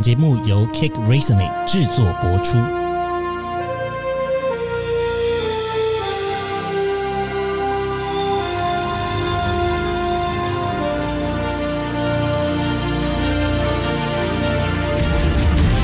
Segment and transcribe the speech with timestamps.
[0.00, 2.56] 节目由 Kick Resume 制作播出。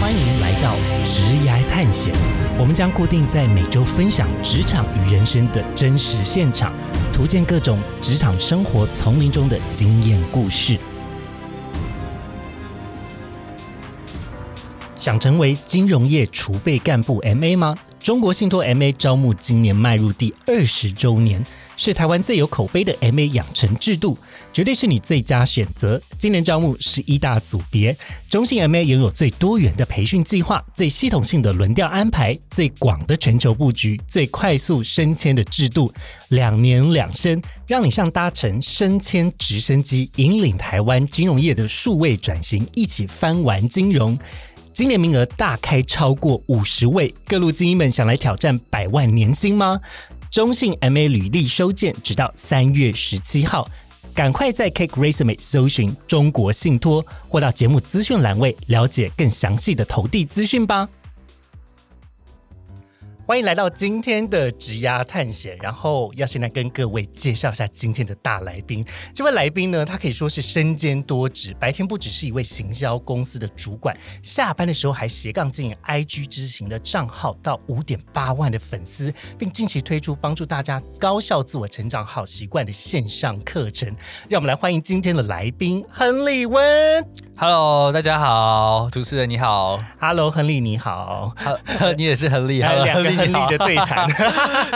[0.01, 0.75] 欢迎来到
[1.05, 2.15] 职涯探险，
[2.59, 6.73] 我们将固定在每周分享职场与人生的真实现场，
[7.13, 10.79] 图鉴各种职场生活丛林中的经验故事。
[15.05, 17.77] 想成为金融业储备干部 MA 吗？
[18.01, 21.45] 中国信托 MA 招募今年迈入第二十周年，
[21.77, 24.17] 是台湾最有口碑的 MA 养成制度，
[24.51, 26.01] 绝对是你最佳选择。
[26.19, 27.95] 今年招募十一大组别，
[28.31, 35.93] 中信 MA 拥有最多元的培训计划、最系统性的轮调安排、最广的全球布局、最快速升迁的制度，
[36.29, 44.19] 两年两升，让你像搭乘升迁直升机，引领台湾金融业的数位转型，一起翻玩金融。
[44.75, 49.81] 今年名额大开超过五十位，各路精英们想来挑战百万年薪吗？
[50.33, 53.69] 中信 MA 履历收件直到三月十七号，
[54.13, 60.89] 赶快在 Cake Resume 搜寻中国信托，或到节目资讯栏位了解更详细的投递资讯吧。
[63.27, 68.85] 欢迎来到今天的职涯探险，然后要先来跟各位介绍一下今天的大来宾。
[69.15, 83.89] 这位来宾呢，他可以说是身兼多职，白天不只是一位行销公司的主管，下班的时候还斜杠经营 IG 知行的账号到五点八万的粉丝，并近期推出帮助大家高效自我成长好习惯的线上课程。
[84.29, 86.63] 让我们来欢迎今天的来宾亨利温。
[87.37, 91.33] Hello，大家好，主持人你好 Hello，亨利你好。
[91.35, 91.59] 哈
[91.97, 94.09] 你也是亨利还有，Hello，两个亨利的对谈。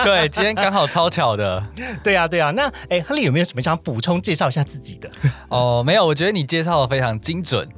[0.05, 1.62] 对，今天刚好超巧的
[2.03, 2.50] 对啊，对啊。
[2.50, 5.11] 那哎，亨利有没有什么想补充介绍一下自己的？
[5.48, 5.83] 哦。
[5.84, 7.69] 没有，我觉得你介绍的非常精准。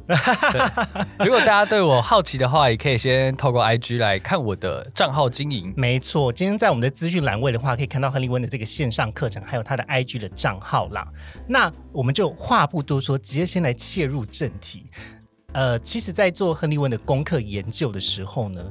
[1.19, 5.73] 如果大家对我好奇的话，也可以先透过 IG 来看我的账号经营。
[5.77, 11.07] 没错，今天在我们的资讯栏位的话，可以看到亨利温的这个线上课程，还有他的 IG 的账号啦。
[11.47, 14.87] 那我们就话不多说，直接先来切入正题。
[15.53, 18.63] 呃，其实，在做亨利温的功课研究的时候呢，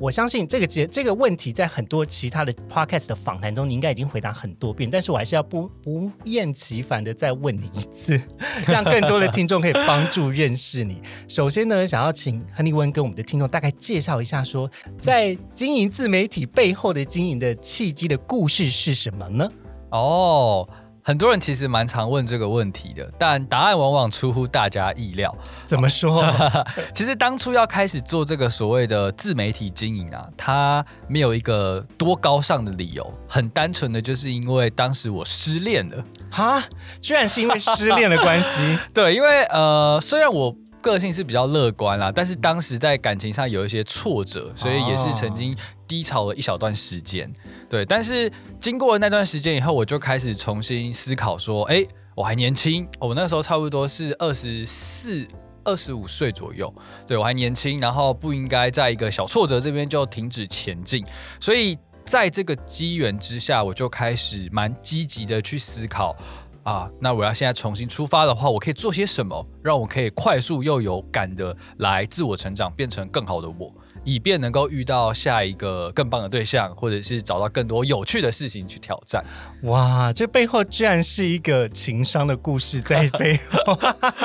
[0.00, 8.20] 我相信这个节这个问题在很多其他的 podcast 的访谈中，你应该已经回答很多遍，但是我还是要不不厌其烦的再问你一次，
[8.68, 11.02] 让更多的听众可以帮助认识你。
[11.26, 19.50] 首先呢，想要请亨利温跟我们的听众大概介绍一下说在经营自媒体背后的经营的契机的故事是什么呢？
[19.90, 20.68] 哦，
[21.08, 25.34] 很多人其实蛮常问这个问题的，但答案往往出乎大家意料。
[25.64, 26.22] 怎么说？
[26.92, 36.04] 其实当初要开始做这个所谓的自媒体经营啊，它没有一个多高尚的理由，很单纯的就是因为当时我失恋了。
[36.30, 36.62] 哈，
[37.00, 38.78] 居然是因为失恋的关系。
[38.92, 45.56] 对，因为呃，虽然我个性是比较乐观啦，但是当时在感情上有一些挫折，所以也是曾经
[45.88, 47.32] 低潮了一小段时间。
[47.68, 51.84] 对，但是经过了那段时间以后，我就开始重新思考说，哎，
[52.14, 55.26] 我还年轻，我那时候差不多是二十四。
[55.64, 56.72] 二十五岁左右，
[57.06, 61.04] 对我还年轻，然后不应该在一个小挫折这边就停止前进，
[61.38, 61.76] 所以
[62.06, 66.16] 在这个机缘之下，我就开始蛮积极的去思考
[66.62, 73.70] 啊，那我要现在重新出发的话，我可以做些什么，让我可以快速又有感的来自我成长，变成更好的我，
[74.08, 79.22] 以便能够遇到下一个更棒的对象，或者是找到更多有趣的事情去挑战。
[79.64, 83.78] 哇，这背后居然是一个情商的故事在背后。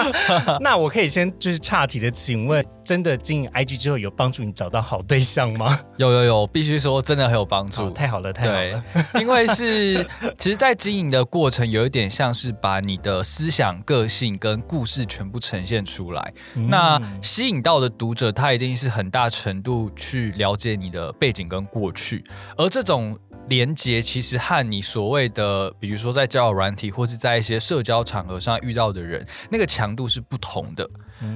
[0.62, 5.80] 那我可以先就是岔题的，请问，真的经营 IG 之后有帮助你找到好对象吗？
[5.98, 7.84] 有有有，必须说真的很有帮助。
[7.84, 8.84] 哦太好了，太好了。，
[9.22, 10.06] 因为是
[10.38, 16.34] 其实，在经营的过程，有一点像是把你的思想、个性跟故事全部呈现出来。
[16.68, 22.24] 那吸引到的读者，他一定是很大程度去了解你的背景跟过去，
[22.58, 23.18] 而这种。
[23.50, 30.88] 连接其实和你所谓的，比如说在交友软体或是在一些社交场合上遇到的人，那个强度是不同的。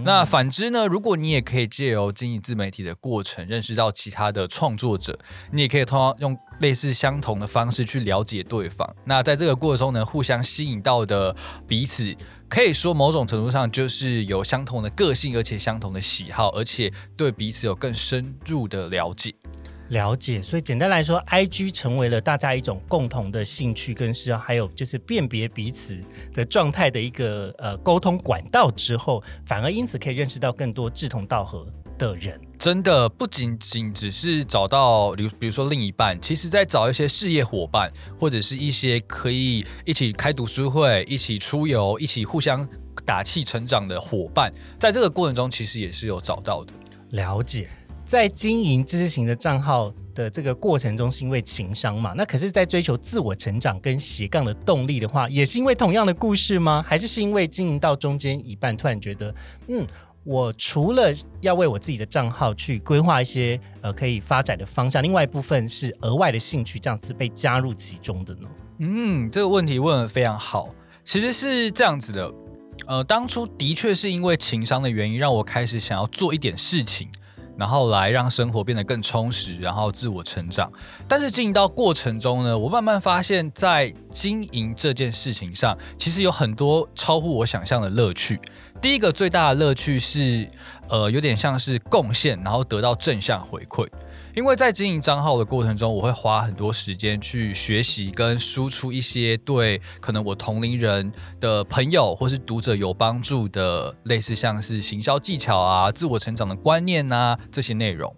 [0.03, 0.85] 那反之呢？
[0.85, 5.17] 如果你也可以借由经营自媒体的过程，认识到其他的创作者，
[5.51, 8.87] 你也可以通过用类似相同的方式去了解对方。
[9.05, 11.33] 那在这个过程中呢，互相吸引到的
[11.65, 12.13] 彼此，
[12.49, 19.33] 可以说某种程度上就是有相同的个性，而且相同的喜好，而且对彼此有更深入的了解。
[19.89, 25.97] 了解，所以简单来说，IG 成为了大家一种共同的兴趣跟嗜好，还有就是辨别彼此
[26.33, 31.65] 的状态的一个呃沟通管道之后，反而因此可以认识到更多志同道合
[31.97, 32.39] 的人。
[32.59, 37.89] 真的不仅仅只是找到，比如比如说另一半，其实在找一些事业伙伴，
[38.19, 42.67] 或者是一些可以一起开读书会、一起出游、一起互相
[43.05, 46.73] 打气成长的伙伴，在这个过程中其实也是有找到的。
[47.11, 47.69] 了解，
[48.07, 52.13] 在经营知识型的账号的这个过程中，是因为情商嘛？
[52.15, 56.83] 那可是，在追求自我成长跟斜杠的动力的话，也是因为同样的故事吗？
[56.87, 59.35] 还是是因为经营到中间一半，突然觉得，
[59.67, 59.85] 嗯，
[60.23, 68.49] 我除了要为我自己的账号去规划一些呃可以发展的方向，另外一部分是额外的兴趣，这样子被加入其中的呢？
[68.79, 70.73] 嗯，这个问题问的非常好。
[71.03, 72.33] 其实是这样子的，
[72.85, 77.09] 呃，当初的确是因为情商的原因，让我开始想要做一点事情，
[77.57, 80.71] 然后来让生活变得更充实，然后自我成长。
[81.07, 88.39] 但是经营到过程中呢，我慢慢发现，在经营这件事情上，其实有很多超乎我想象的乐趣。
[88.79, 90.47] 第一个最大的乐趣是，
[90.87, 93.87] 呃，有点像是贡献，然后得到正向回馈。
[94.37, 108.15] 因为在经营账号的过程中，我会花很多时间去学习跟输出一些对可能我同龄人的朋友或是读者有帮助的，类似像是行销技巧啊、自我成长的观念啊这些内容。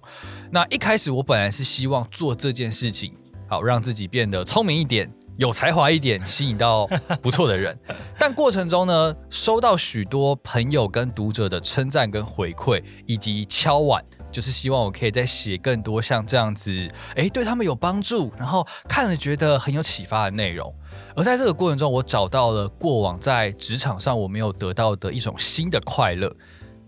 [0.52, 3.14] 那一开始我本来是希望做这件事情，
[3.48, 6.86] 好让自己变得聪明一点、有才华一点，吸引到
[7.22, 7.80] 不错的人。
[8.20, 14.04] 但过程中呢，收到许多朋友跟读者的称赞跟回馈，以及敲碗。
[14.32, 16.72] 就是希望我可以再写更多像这样子，
[17.16, 20.74] 哎，对他们有帮助，然后看了觉得很有启发的内容。
[21.16, 26.34] 而在这个过程中，我找到了过往在职场上我没有得到的一种新的快乐，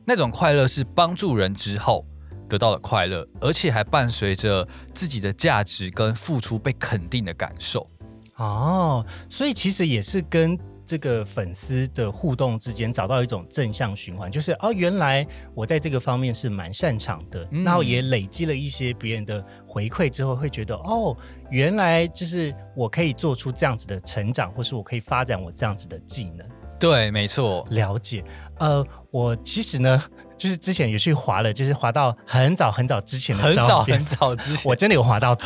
[0.05, 2.05] 那种快乐是帮助人之后
[2.47, 7.87] 得到的快乐，而且还伴随着自己的价值跟付出被肯定的感受。
[8.35, 10.57] 哦，所以其实也是跟。
[10.91, 21.15] 这个粉丝的互动之间找到一种正向循环，就是哦，原来我在这个方面是蛮擅长的，然后也累积了一些别人的回馈之后，会觉得哦，
[21.49, 26.45] 原来就是我可以做出这样子的成长，或是我可以发展我这样子的技能。
[26.77, 28.21] 对，没错，了解。
[28.59, 30.03] 呃，我其实呢。
[30.41, 35.45] 就是之前有去滑了，就是滑到很早很早之前的照片，很早很早之前，我真的有滑到底，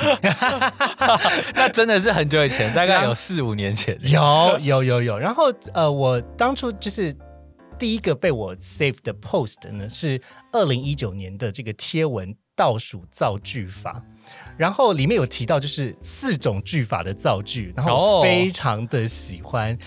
[1.53, 5.19] 那真的是很久以前，大概有四五年前，有有有有。
[5.19, 7.13] 然后呃，我当初就是
[7.77, 10.21] 第一个被我 save 的 post 呢，是
[10.53, 14.01] 二零一九年的这个贴文倒数造句法，
[14.55, 19.77] 然后里面有提到就是四种句法的造句，然后非常的喜欢。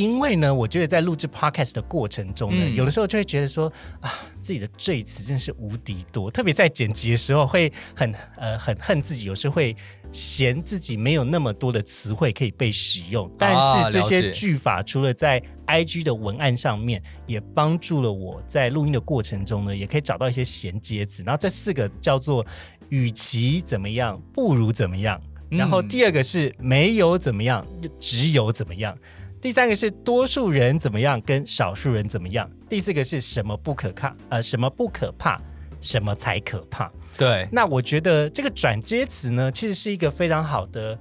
[0.00, 3.70] 因为呢，我觉得在录制 podcast 的过程中呢，有的时候就会觉得说
[4.00, 4.10] 啊，
[4.40, 9.76] 自己的赘词真是无敌多，特别在剪辑的时候会很呃很恨自己，有时候会
[10.10, 13.30] 嫌自己没有那么多的词汇可以被使用。
[13.38, 21.22] 但是这些句法除了在 IG 的文案上面，也帮助了我在录音的过程中呢，也可以找到一些衔接词。
[21.24, 22.44] 然后这四个叫做
[22.88, 25.20] 与其怎么样，不如怎么样。
[25.50, 27.66] 然后第二个是没有怎么样，
[27.98, 28.96] 只有怎么样。
[29.40, 32.48] 第三个是多数人怎么样，跟少数人怎么样。
[32.68, 34.14] 第四个是什么不可怕？
[34.28, 35.40] 呃，什么不可怕？
[35.80, 36.92] 什么才可怕？
[37.16, 37.48] 对。
[37.50, 40.98] 那我觉得这个转接词呢，其实是一个非常好的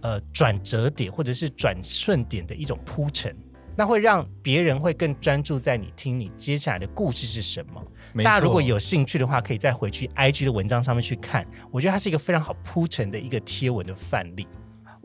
[0.00, 3.34] 呃转折点，或者是转瞬点的一种铺陈。
[3.76, 7.80] 那会让别人会更专注在你听你接下来的故事是什么。
[8.24, 11.46] 大家如果有兴趣的话，可以再回去 IG 的文章上面去看。
[11.70, 14.48] 我觉得它是一个非常好铺陈的一个贴文的范例。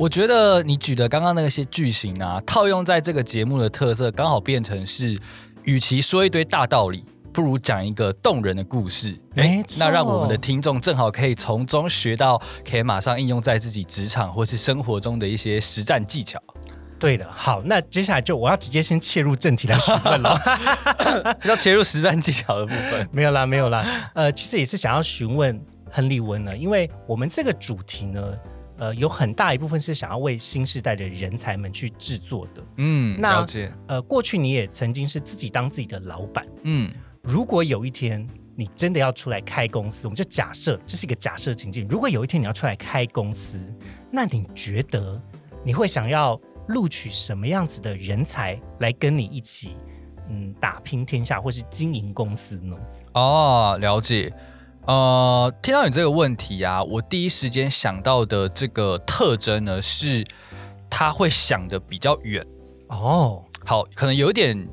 [0.01, 5.15] 我觉得你举的刚刚那些句型啊，套用在这个节目的特色，刚好变成是，
[5.63, 9.15] 与其说一堆大道理，不如讲一个动人的故事。
[9.35, 16.41] 哎，那让我们的听众正好可以从中学到，可以马上应用在自己职场或是生活中的一些实战技巧。
[16.97, 20.35] 对的，好，那接下来就我要直接先切入正题来询问了，
[21.45, 23.07] 要切入实战技巧的部分。
[23.13, 28.19] 没有啦，没有啦，呃，其实也是想要询问亨利温呢，因为我们这个主题呢。
[28.81, 32.63] 呃，有很大一部分是想要为新时代的人才们去制作的。
[32.77, 33.71] 嗯，了解。
[33.87, 36.43] 呃，过去你也曾经是自己当自己的老板。
[36.63, 41.85] 嗯，如果有一天你真的要出来开公司，我们就假设这是一个假设情境。
[41.87, 43.59] 如果有一天你要出来开公司，
[44.11, 45.21] 那你觉得
[45.63, 49.75] 你会想要录取什么样子的人才来跟你一起，
[50.27, 52.75] 嗯，打拼天下或是经营公司呢？
[53.13, 54.33] 哦，了解。
[54.87, 60.25] 呃，听到你这个问题啊，我第一时间想到的这个特征呢，是
[60.89, 62.45] 他会想的比较远
[62.87, 63.43] 哦。
[63.63, 64.67] 好，可能有点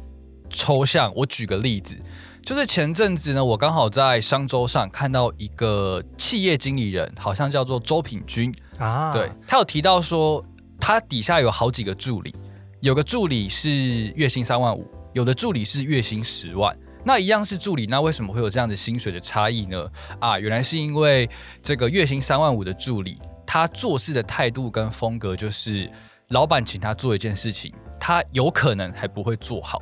[0.49, 1.12] 抽象。
[1.15, 1.95] 我举个例子，
[2.43, 9.12] 就是前阵子呢，我刚好在商周上看到一个企业经理人，好像叫做周品君啊。
[9.12, 10.43] 对他有提到说，
[10.81, 12.35] 他底下有好几个助理，
[12.81, 13.71] 有个助理是
[14.17, 16.75] 月薪三万五，有的助理是月薪十万。
[17.09, 19.91] 那一样是助理，那为什么会有这样的薪水的差异呢？
[20.21, 21.27] 啊，原来是因为
[21.62, 25.91] 这个月薪三万五的助理，他做事的态度跟风格，就是
[26.29, 29.79] 老板请他做一件事情，他有可能还不会做好；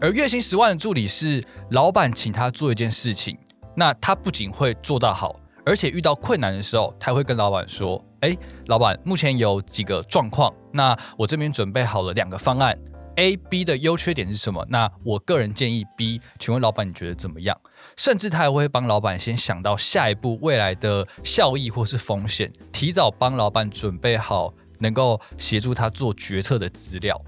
[0.00, 3.36] 而月薪十万的助理是老板请他做一件事情，
[3.76, 8.34] 那他不仅会做到好，而且遇到困难的时候，他会跟老板说：“哎，
[8.68, 12.74] 老板，目前有几个状况，那我这边准备好了两个方案。”
[13.16, 14.66] A、B 的优缺点是什么？
[14.68, 17.56] 那我个人建议 B，请问老板你觉得怎么样？
[17.96, 27.20] 甚至他还会帮老板先想到下一步未来的效益或是风险，提早帮老板准备好能够协助他做决策的资料。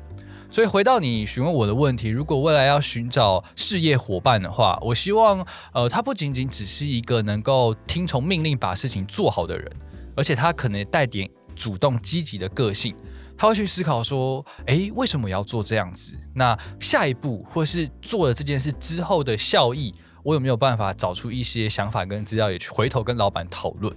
[0.50, 9.70] 所以回到你询问我的问题，如果未来要寻找事业伙伴的话，我希望呃他不仅仅只是一个能够听从命令把事情做好的人，
[10.16, 12.94] 而且他可能带点主动积极的个性。
[13.38, 16.16] 他会去思考说：“诶，为什么要做这样子？
[16.34, 23.94] 那下一步或是做了这件事之后的效益，我有没有办法找出一些想法跟资料，也去回头跟老板讨论？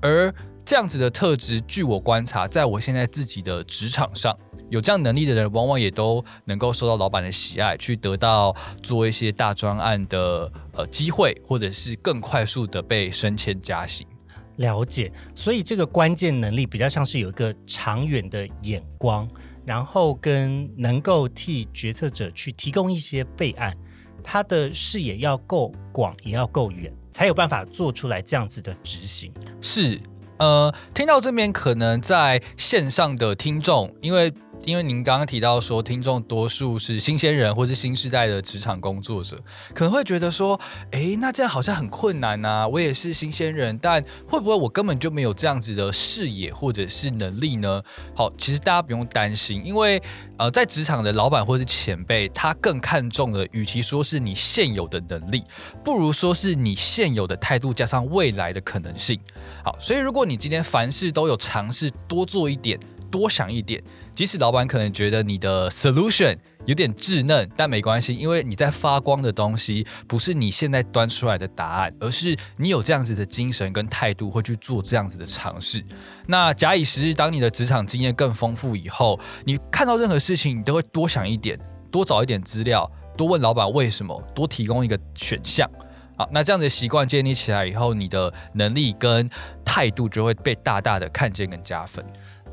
[0.00, 0.34] 而
[0.64, 4.36] 这样子的特质，据我观察，在我现在自己的职场上，
[4.70, 14.06] 有这样能力的人，往往也都能够受到老板的喜爱，去得到做一些大专案的呃机会，或者是更快速的被升迁加薪。”
[14.56, 19.28] 了解，所以这个关键能力比较像是有一个长远的眼光，
[19.64, 23.76] 然后跟能够替决策者去提供一些备案，
[24.22, 29.32] 他的视野要够广，也要够远，才有办法做出来这样子的执行。
[29.60, 30.00] 是，
[30.38, 34.32] 呃，听到这边可能在线上的听众，因为。
[34.64, 39.36] 因为您刚刚提到说，听众多数是新鲜人或是新时代的职场工作者，
[39.74, 40.58] 可能会觉得说，
[40.92, 42.68] 哎，那这样好像很困难呐。
[42.68, 47.82] 我也是新鲜人，但会不会我根本就没有这样子的视野或者是能力呢？
[48.14, 50.00] 好，其实大家不用担心，因为
[50.36, 55.42] 呃，在职场的老板或是前辈，他更看重的，与其说是你现有的能力，
[55.84, 59.18] 不如说是你现有的态度加上未来的可能性。
[59.64, 62.78] 好，所以如果你今天凡事都有尝试多做一点。
[63.12, 63.80] 多想一点，
[64.16, 75.84] 即使老板可能觉得你的 solution 有点稚嫩，但没关系，因为你在发光的东西不是你现在端出来的答案，而是你有这样子的精神跟态度，会去做这样子的尝试。
[76.26, 81.58] 那假以时日，当你的职场经验更丰富以后，你看到任何事情，你都会多想一点，
[81.90, 85.68] 多找一点资料，多问老板为什么，多提供一个选项。
[86.16, 89.28] 好，那这样的习惯建立起来以后，你的能力跟
[89.64, 92.04] 态度就会被大大的看见跟加分。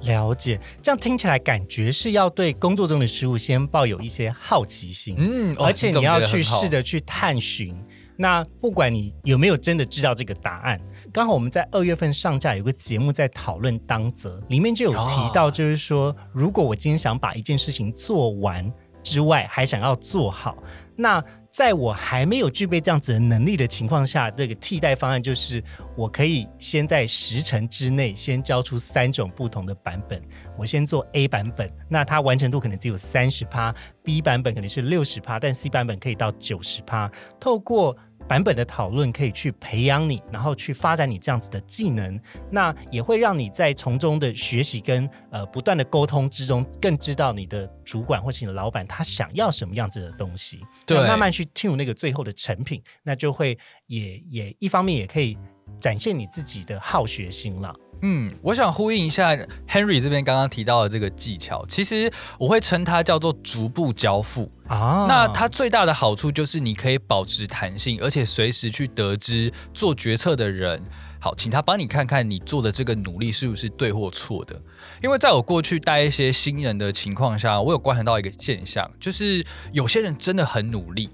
[0.02, 7.76] 了解，这样听起来感觉是要对工作中的事物先抱有一些好奇心，嗯，而且你要去试着去探寻。
[8.18, 10.80] 那不管你有没有真的知道这个答案，
[11.14, 18.70] 刚好我们在二月份上架有个节目在讨论当责，里面就有提到，就是说，如果我今天想把一件事情做完
[19.04, 20.58] 之外，还想要做好，
[20.96, 21.24] 那。
[21.60, 25.62] 在我还没有具备这样子的能力的情况下，这个替代方案就是
[25.94, 30.24] 我可以先在十成之内先交出三种不同的版本。
[30.58, 33.76] 我先做 A 版本，那它完成度可能只有三十趴
[34.06, 37.12] ；B 版本可能是六十趴，但 C 版本可以到九十趴。
[37.42, 37.94] 透过
[38.30, 42.18] 版本的讨论可以去培养你，然后去发展你这样子的技能，
[42.52, 53.58] 那也会让你在从中的学习跟呃不断的沟通之中，更知道你的主管或是你的老板他想要什么样子的东西，对，慢慢去 tune 那个最后的成品，那就会
[53.88, 55.36] 也也一方面也可以
[55.82, 57.74] 展现你自己的好学心了。
[58.02, 59.36] 嗯，我想呼应一下
[59.68, 65.06] Henry 这边刚刚提到的这个技巧，其实我会称它叫做逐步交付啊。
[65.08, 70.82] 那它最大的好处就是你可以保持弹性，而且随时去得知做决策的人，
[71.20, 74.56] 好，请他帮你看看你做的这个努力是不是对或错的。
[75.04, 81.10] 因为在我过去带一些新人的情况下，我有观察到一个现象，就是有些人真的很努力。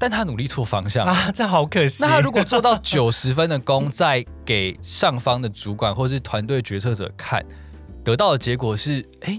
[0.00, 2.02] 但他努力错方向啊，这好可惜。
[2.02, 7.44] 那他如果做到九十分的功，再给上方的主管或是团队决策者看，
[8.02, 9.38] 得到的结果是，哎，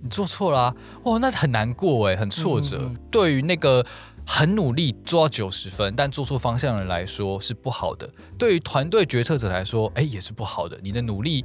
[0.00, 2.90] 你做错了，哇，那很难过哎，很挫折。
[3.10, 3.84] 对于那个
[4.26, 10.78] 很努力做到九十分但做错方向的人来说是不好的，对于团队决策者来说，哎，也是不好的。
[10.82, 11.44] 你的努力。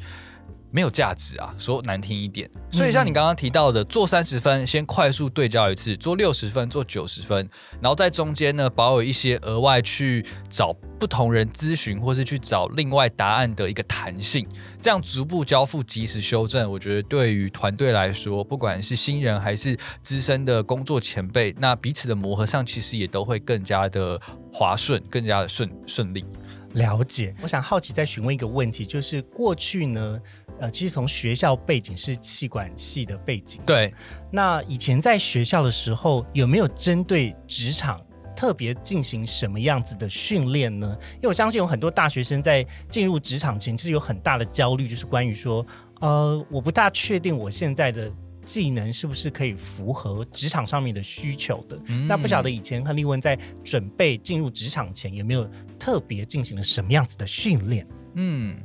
[0.74, 2.50] 没有价值啊，说难听一点。
[2.72, 7.48] 所以像你刚刚提到的，做三十分先快速对焦一次，做六十分，做九十分，
[7.80, 14.48] 然后在中间呢保有一些额外去找不同人咨询，或是去找另外答案的一个弹性，
[14.82, 16.70] 这样逐步交付，及时修正。
[16.72, 24.20] 我觉得对于团队来说，不管是新人还是资深的工作前辈，那彼此的磨合上其实也都会更加的
[24.52, 26.26] 滑顺，更加的顺顺利。
[26.74, 27.36] 了解。
[27.40, 30.20] 我想好奇再询问一个问题，就是过去呢？
[30.64, 33.94] 呃，其实从学校背景是气管系的背景，对。
[34.32, 38.00] 那以前在学校的时候，有没有针对职场
[38.34, 40.98] 特别进行什么样子的训练呢？
[41.16, 45.68] 因为我相信有很多大学生在进入职场前，其实有很大的焦虑，就是关于说，
[46.00, 48.10] 呃，我不大确定我现在的
[48.46, 51.78] 技能是不是可以符合职场上面的需求的？
[52.08, 55.46] 那不晓得以前亨利文在准备进入职场前有没有
[55.78, 57.86] 特别进行了什么样子的训练？
[58.16, 58.56] 嗯，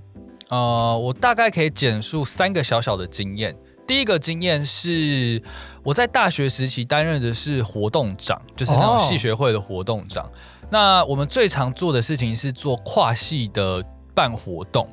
[0.48, 3.56] 呃，我大概可以简述三个小小的经验。
[3.86, 5.42] 第一个经验是
[5.82, 10.30] 我在大学时期担任的是活动长，就是那种系学会的活动长。
[10.70, 13.82] 那我们最常做的事情是做跨系的
[14.14, 14.86] 办活动。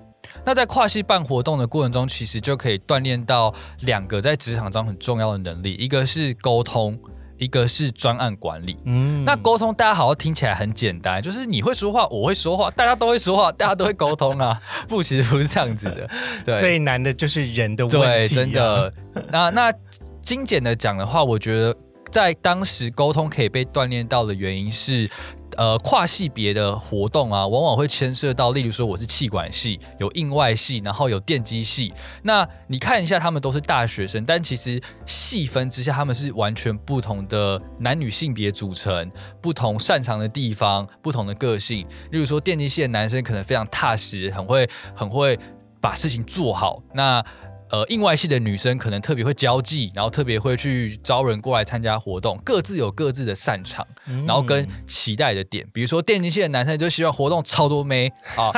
[0.46, 6.98] 那在跨系办活动的过程中，其实就可以锻炼到两个在职场中很重要的能力，一个是沟通。
[7.38, 14.62] 一个是专案管理，嗯，那沟通大家好像听起来很简单，就是你会说话，我会说话，大家都会说话，大家都会沟通啊。
[14.88, 16.10] 不，其实不是这样子的。
[16.46, 18.00] 对，最难的就是人的问题。
[18.00, 18.94] 对，真的。
[19.32, 19.74] 那那
[20.22, 21.76] 精简的讲的话，我觉得
[22.12, 25.10] 在当时沟通可以被锻炼到的原因是。
[25.58, 31.94] 呃，跨系别的活动啊，往往会牵涉到，例如说我是气管系，有硬外系，然后有电机系。
[32.24, 41.88] 那你看一下，他们都是大学生，但其实细分之下，他们是完全不同的男女性别组成，不同擅长的地方，不同的个性。
[42.12, 45.40] 例如说，电机系的男生可能非常踏实，很会很会
[45.80, 46.82] 把事情做好。
[46.94, 47.24] 那
[47.70, 53.86] 呃，应外系的女生可能特别会交际，然后特别会去招人过来参加活动，各自有各自的擅长，
[54.26, 55.66] 然后跟期待的点。
[55.74, 58.52] 比如说电竞系的男生就希望活动超多妹 啊，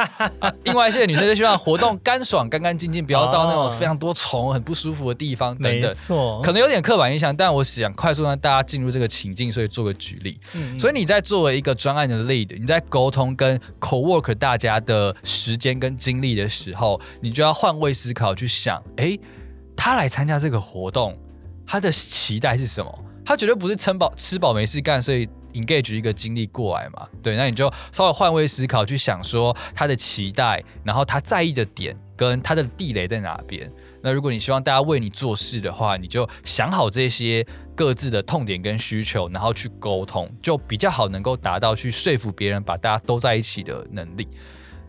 [0.65, 5.89] 应外系的女生就希望活动干爽、干干净净，不要到那种非常多虫、很不舒服的地方等等。
[5.89, 10.37] 没错，可能有点刻板印象，但我想快速让大家进入这个情境，所以做个举例。
[10.77, 18.83] 所以你在作为一个专案的 lead，你在沟通跟 co work 大家的时间跟精力的时候，你就要换位思考去想。
[18.97, 19.17] 哎，
[19.75, 21.17] 他来参加这个活动，
[21.65, 23.03] 他的期待是什么？
[23.25, 27.07] 他绝对不是撑饱吃饱没事干，所以 engage 一个精力过来嘛？
[27.21, 33.69] 对，那你就稍微换位思考，去想说他的期待，然后他在意的点跟他的地雷在哪边。
[34.01, 44.25] 那如果你希望大家为你做事的话，你就想好这些各自的痛点跟需求，然后去沟通，就比较好能够达到去说服别人把大家都在一起的能力。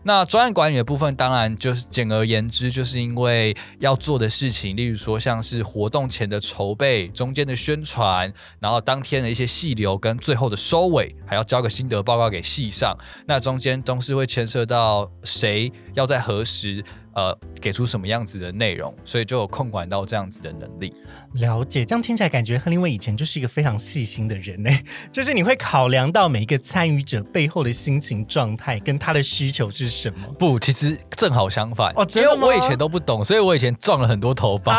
[0.03, 16.83] 那专案管理的部分，当然就是简而言之，就是因为要做的事情，例如说像是活动前的筹备、中间的宣传，然后当天的一些细流跟最后的收尾，还要交个心得报告给系上，那中间都是会牵涉到谁要在何时。
[17.13, 20.93] 呃，给出什么样子的内容，所以就有控管到这样子的能力。
[21.33, 24.69] 了解，这样听起来感觉亨利威以前就是一个非常细心的人呢。
[25.11, 30.27] 就是你会考量到每一个参与者背后的心情状态跟他的需求是什么？
[30.37, 34.71] 不，其实正好相反哦，因为我以前都不懂，所以我以前撞了很多头包。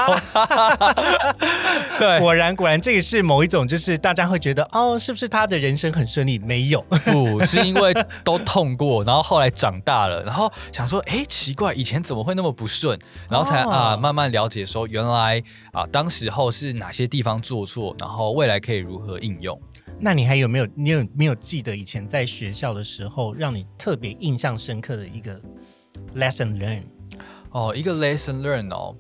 [1.98, 6.38] 对，果然果然，这个是某一种，就是大家会觉得哦，是不是他的人生很顺利？
[6.38, 6.80] 没有，
[7.12, 7.92] 不是因为
[8.24, 12.36] 都痛过，然后后来长大了，然后想说，哎，奇怪，以前怎么会？
[12.36, 12.96] 那么不顺，
[13.28, 15.42] 然后才啊慢慢了解说原来
[15.72, 19.60] 啊当时候是哪些地方做错，然后未来可以如何应用。
[19.98, 25.38] 那你还有没有你有没有记得以前在学校的时候让你特别印象深刻的一个
[26.14, 26.84] lesson learn？
[27.50, 28.96] 哦，一个 lesson learn 哦，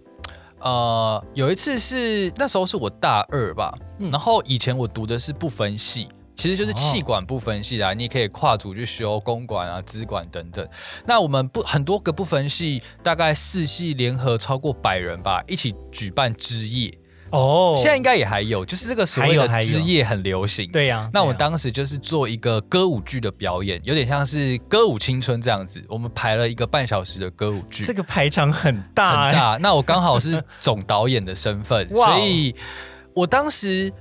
[0.58, 3.72] 呃，有一次是那时候是我大二吧，
[4.10, 6.08] 然后以前我读的是不分系。
[6.40, 10.66] 其实就是气管不分系啦，你也可以跨组去修公管啊、资管等等。
[11.06, 16.96] 那我们不很多个不分系，大概四系联合超过百人吧，一起举办之夜。
[17.28, 20.66] 哦，现在应该也还有，就是这个所谓的之夜很流行。
[20.72, 25.84] 对呀，那我当时就是做一个歌舞剧的表演，有点像是歌舞青春这样子。
[25.90, 29.58] 我们排了一个半小时的歌舞剧，这个排场很大很大。
[29.60, 32.54] 那我刚好是总导演的身份， 所以
[33.12, 33.92] 我当时。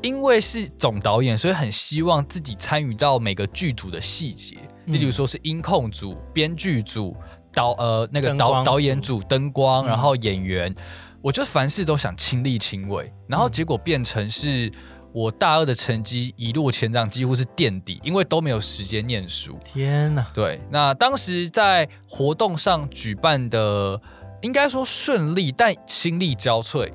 [0.00, 4.56] 因为是总导演，所以很希望自己参与到每个剧组的细节，
[4.86, 7.16] 例如说是音控组、编剧组、
[7.52, 10.72] 导呃那个导导演组、灯光，然后演员，
[11.20, 14.70] 我就凡事都想亲力亲为，然后结果变成是
[15.12, 19.58] 我大二的成绩一落千丈，几乎是垫底，因为都没有时间念书。
[19.64, 20.24] 天哪！
[20.32, 24.00] 对，那当时在活动上举办的，
[24.42, 26.88] 应该说顺利，但心力交瘁。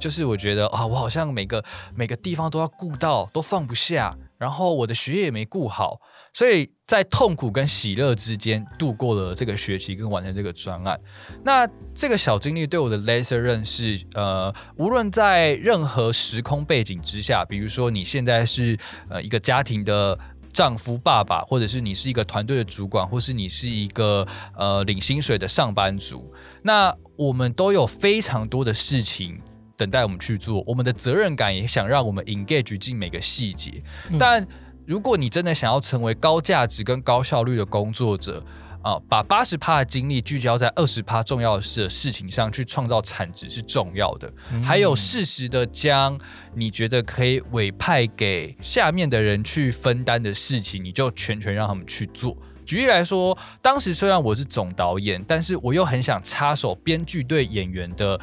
[0.00, 1.62] 就是我觉得啊，我好像每个
[1.94, 6.00] 每个地方都要顾到，都放不下，然后我的学业也没顾好，
[6.32, 10.98] 所以在痛苦跟喜乐之间度过了这个学期跟完成这个专案。
[11.44, 18.78] 那这个小经历对我的 laser 认识，呃，无论在任何时空背景之下，比如说你现在是
[19.10, 20.18] 呃一个家庭的
[20.52, 26.32] 丈夫、爸爸，或者是你是一个团队的主管，或是你是一个呃领薪水的上班族，
[26.62, 29.38] 那我们都有非常多的事情。
[29.80, 33.82] 等待我们去做，我们的责任感也想让我们 engage 进每个细节。
[34.18, 34.46] 但
[34.84, 38.44] 如果你真的想要成为高价值跟高效率的工作者，
[38.82, 44.30] 啊，把八十趴的精力聚焦在二十趴重要的事的事情上去创造产值是重要的，
[44.62, 46.20] 还有适时的将
[46.54, 52.36] 你觉得可以委派给下面的人去分担的事情，你就全权让他们去做。
[52.66, 58.20] 举例来说，当时虽然我是总导演，但是我又很想插手编剧对演员的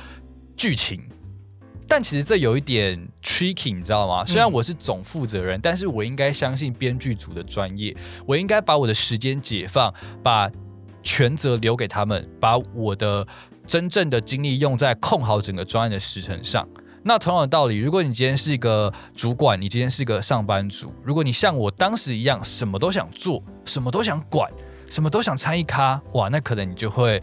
[0.55, 1.01] 剧情。
[1.87, 4.25] 但其实这有一点 tricky，你知道吗？
[4.25, 7.95] 虽然我是总负责人，但是我应该相信编剧组的专业，
[8.25, 10.51] 我应该把我的时间解放，把
[11.01, 13.25] 全责留给他们，把我的
[13.65, 16.67] 真正的精力用在控好整个专案的时程上。
[17.03, 24.51] 那同样的道理，如果你今天是一个主管，你今天是一个上班族，如果你像我当时一样，什么都想做，什么都想管，
[24.89, 27.21] 什么都想参与咖，哇，那可能你就会。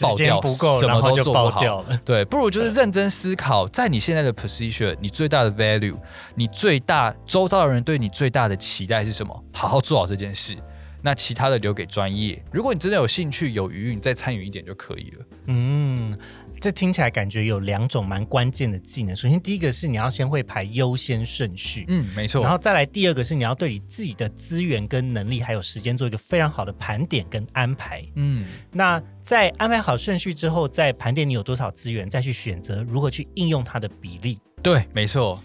[0.00, 1.84] 爆掉不够，什么都做不好。
[2.04, 5.96] 对，不如就是认真思考，在你现在的 position，你最大的 value，
[6.34, 9.44] 你最大周遭的人对你最大的期待是什么？
[9.52, 10.56] 好好做好这件事，
[11.02, 12.42] 那其他的留给专业。
[12.52, 15.26] 如果你真的有兴趣、有余裕，你再参与一点就可以了。
[15.46, 16.18] 嗯。
[16.60, 19.14] 这听起来感觉有两种蛮关键的技能。
[19.14, 22.42] 首先，第一个是你要先会排优先顺序，嗯，没错。
[22.42, 28.04] 然后再来第二个是你要对你自己的资源跟能力还有时间做一个非常好的盘点跟安排。
[28.16, 34.40] 嗯，那在安排好顺序之后，再盘点你有多少资源，再去选择如何去应用它的比例。
[34.60, 35.40] 对，没错。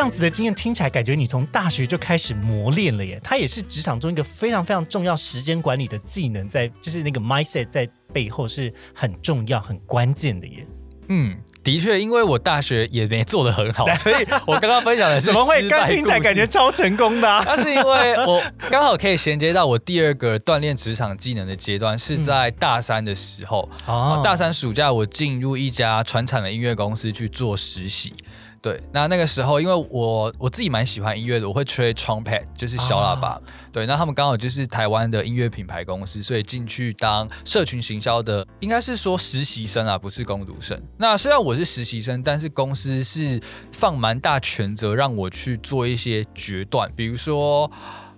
[0.00, 3.20] 这样子的经验听起来，感觉你从大学就开始磨练了耶。
[3.22, 10.66] 它也是职场中一个非常非常重要时间管理的技能，在就是那个 mindset 在背后是很重要、很关键的耶。
[11.08, 17.42] 嗯，的确，因为我大学也没做的很好， 所以我刚刚分享的是怎么会刚听起来感觉超成功的？
[17.44, 23.68] 那是因为我刚好可以衔接到我第二个锻炼职场技能的阶段，是在大三的时候。
[23.86, 28.14] 哦，大三暑假我进入一家传产的音乐公司去做实习。
[28.62, 33.40] 对，那那个时候，因为我我自己蛮喜欢音乐的，我会吹 trumpet，就是小喇叭。
[33.72, 40.78] 对，那他们刚好就是台湾的音乐品牌公司，所以进去当社群行销的，应该是说实习生啊，不是工读生。
[40.98, 43.40] 那虽然我是实习生，但是公司是
[43.72, 47.70] 放蛮大权责让我去做一些决断，比如说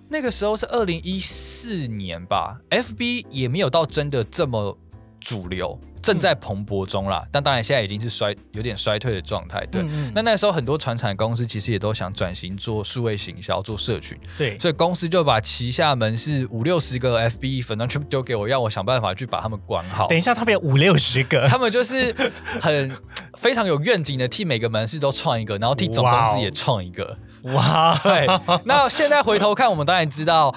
[0.09, 4.77] 那个时候是二零一四年吧，FB 也没有到真的这么
[5.21, 5.79] 主流。
[6.03, 9.65] 正在蓬勃中啦，但当然现在已经是衰有点衰退的状态。
[9.67, 9.81] 对，
[10.13, 14.19] 那那时候很多传产公司其实也都想转型做数位行销，做社群。
[14.37, 20.07] 对，所以公司就把旗下门市五六十个 FB 粉，然全部丢给我，让我想办法去把他们管好。
[20.07, 22.13] 等一下，他们有五六十个，他们就是
[22.59, 22.91] 很
[23.39, 27.17] 非常有愿景的，替每个门市都创一个，然后替总公司也创一个。
[27.43, 28.27] 哇，对。
[28.65, 30.53] 那现在回头看，我们当然知道。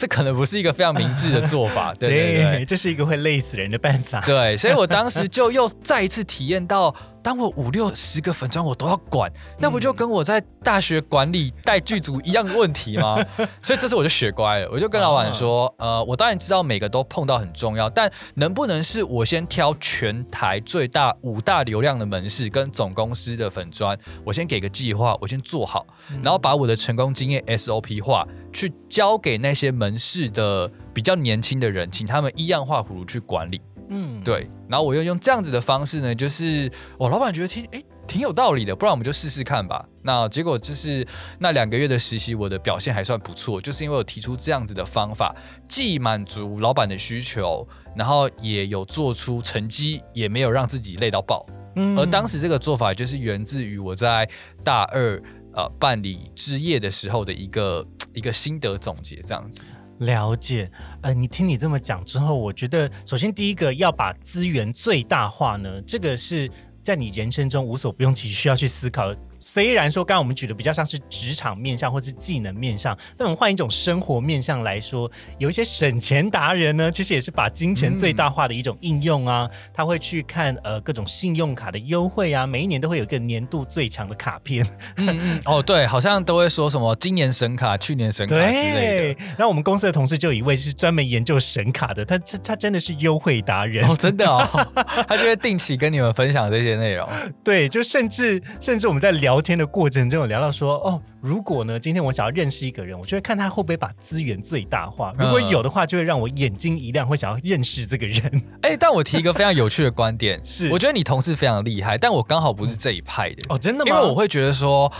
[0.00, 4.22] 这可能不是一个非常明智的做法， 对对对，这是一个会累死人的办法。
[4.22, 6.94] 对，所以我当时就又再一次体验到。
[7.22, 13.22] 当我五六十个粉砖我都要管，那不就跟我在大学管理带剧组一样的问题吗？
[13.62, 25.86] 所以这次我就学乖了，我就跟老板说，呃，我当然知道每个都碰到很重要，但能不能是我先挑全台最大五大流量的门市跟总公司的粉砖，我先给个计划，我先做好，
[26.22, 33.60] 然后把我的成功经验 SOP 化，去交给那些门市的比较年轻的人，请他们一样画葫芦去管理。
[33.90, 39.84] 嗯，对，然后我又用这样子的方式呢，就是我老板觉得挺哎挺有道理的，不然我们就试试看吧。
[40.02, 41.06] 那结果就是
[41.38, 45.34] 那两个月的实习，我的表现还算不错，就是因为我提出这样子的方法，
[45.68, 51.44] 既满足老板的需求，然后也有做出成绩，也没有让自己累到爆。
[51.76, 54.28] 嗯，而当时这个做法就是源自于我在
[54.64, 55.22] 大二
[55.54, 59.66] 呃办理之夜的时候的一个一个心得总结，这样子。
[60.00, 60.70] 了解，
[61.02, 66.50] 呃，你听你这么讲之后，我觉得首先第一个要把资源最大化呢，这个是
[66.82, 69.14] 在你人生中无所不用其需要去思考。
[69.40, 79.48] 虽然说刚刚我们举的比较像是职场面向或是技能面向，但我们换一种生活面向来说，有一些省钱达人呢，其实也是把金钱最大化的一种应用啊。
[79.72, 84.62] 他会去看呃各种信用卡的优惠啊，每一年都会有一个年度最强的卡片。
[84.96, 89.20] 嗯嗯哦，对，好像都会说什么今年神卡、去年神卡之类的。
[89.30, 94.46] 然后我们公司的同事就有一位是专门研究神卡的，他他他真的是优惠达人哦，真的哦，
[95.08, 97.08] 他就会定期跟你们分享这些内容。
[97.42, 99.29] 对，就甚至甚至我们在聊。
[99.30, 105.14] 聊天的过程中有聊到说哦，如果呢，今天我想要认识一个人，我就会看他会不会把资源最大化。
[105.16, 108.42] 如果有的话，就会让我眼睛一亮，会想要认识这个人。
[108.62, 113.92] 哎，但我提一个非常有趣的观点， 是我觉得你同事非常厉害，但我刚好不是这一派的哦，真的吗？
[113.92, 114.92] 因为我会觉得说，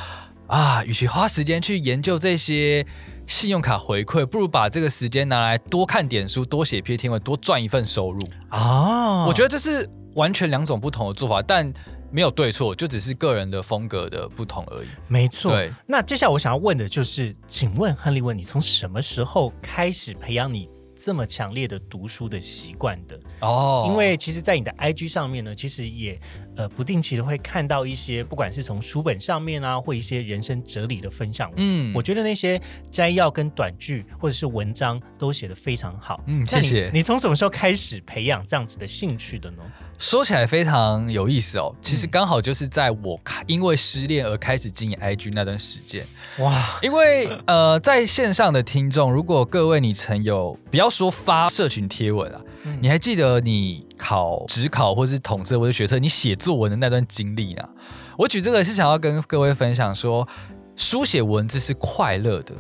[0.46, 2.86] 啊，与其花时间去研究这些
[3.26, 8.20] 信用卡回馈，不如把这个时间拿来多看点书、多写篇天文、多赚一份收入。
[8.50, 11.72] 啊，我觉得这是完全两种不同的做法，但
[12.10, 14.88] 没有对错，就只是个人的风格的不同而已。
[15.08, 15.52] 没错。
[15.52, 20.68] 对，那接下来我想要问的就是，请问亨利文，你从什么时候开始培养你
[20.98, 23.18] 这么强烈的读书的习惯的？
[23.40, 26.20] 哦，因为其实，在你的 IG 上面呢，其实也
[26.60, 31.50] 呃不定期的会看到一些，不管是从书本上面啊，或一些人生哲理的分享。
[31.56, 36.22] 嗯我觉得那些摘要跟短句或者是文章都写得非常好。
[36.26, 39.62] 嗯谢谢你从什么时候开始培养这样子的兴趣的呢？
[39.98, 46.06] 说起来非常有意思哦，其嗯实刚好就是在我开因为失恋而开始经营 IG 那段时间。
[46.38, 52.40] 哇，因为呃，在线上的听众，如果各位你曾有不要说发社群贴文啊，
[52.80, 57.68] 你还记得你考职考或是统测或者学测，你写作文的那段经历呢？
[58.16, 60.28] 我举这个是想要跟各位分享说，
[60.76, 62.54] 书写文字是快乐的。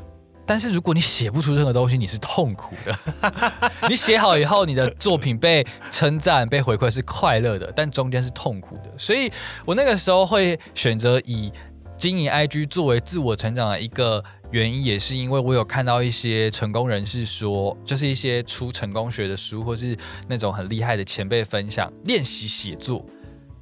[0.46, 3.70] 但是如果你写不出任何东西，你是痛苦的。
[3.88, 8.90] 你写好以后，你的作品被称赞、被回馈是快乐的，但中间是痛苦的。
[8.98, 9.30] 所以
[9.64, 11.52] 我那个时候会选择以
[12.00, 19.94] 经营 IG 作为自我成长的一个原因，也是因为我有看到一些成功人士说，就是一些出成功学的书，或是
[20.26, 23.04] 那种很厉害的前辈分享练习写作，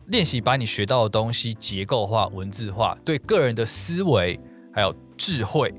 [0.07, 4.39] 练习把你学到的东西结构化、文字化，对个人的思维
[4.73, 5.75] 还有智慧。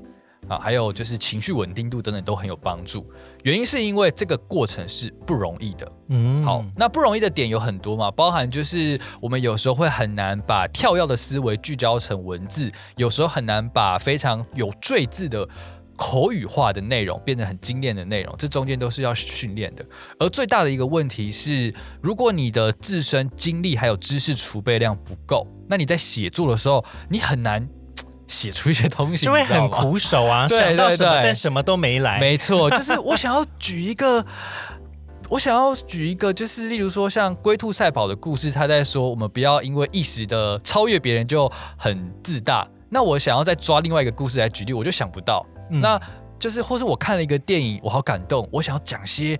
[0.48, 3.08] 啊，还有就是情绪稳定度等等都很有帮助。
[3.44, 5.92] 原因是因为这个过程是不容易的。
[6.08, 15.48] 嗯好，那不容易的点有很多嘛，包含就是我们有时候会很难把跳跃的思维聚焦成文字，有时候很难把非常有赘字的。
[16.02, 19.84] 口语化的内容变得很精炼的内容，这中间都是要训练的。
[20.18, 27.70] 而最大的一个问题是，如果你的自身经历还有知识储备量不够，那你在写作的时候，你很难嘖
[28.30, 32.20] 写出一些东西，就会很苦手啊， 对想到什么对对但什么都没来。
[32.20, 34.24] 没错， 就是我想要举一个，
[35.28, 42.66] 我想要举一个，就是例如说像龟兔赛跑的故事，他在说我们不要因为一时的超越别人就很自大。
[42.88, 45.44] 那我想要再抓另外一个故事来举例，我就想不到。
[45.70, 46.00] 嗯那
[46.38, 49.38] 就是或是我看了一个电影，我好感动，我想要讲些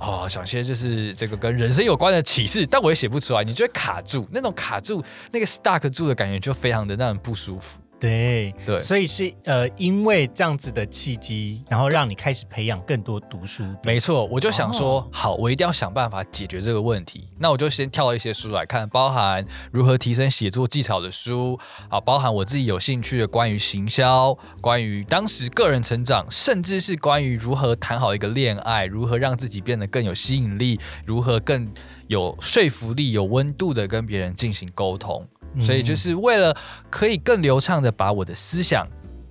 [0.00, 7.82] 哦，讲些就是这个跟人生有关的启示，但我也写不出来，你就会卡住，那种卡住那个 stuck 住的感觉就非常的让人不舒服。
[8.00, 13.64] 对对所以是呃，因为这样子的契机，然后让你开始培养更多读书。
[13.84, 17.28] 没错，我就想说，哦好，我一定要想办法解决这个问题。
[17.38, 21.58] 那我就先挑了一些书来看，包含如何提升写作技巧的书，
[21.88, 31.68] 啊，包含我自己有兴趣的关于行销、关于当时个人成长，甚至是关于如何谈好一个恋爱，如何让自己变得更有吸引力，如何更
[32.06, 35.26] 有说服力、有温度的跟别人进行沟通。
[35.60, 36.56] 所以就是为了
[36.90, 38.86] 可以更流畅的把我的思想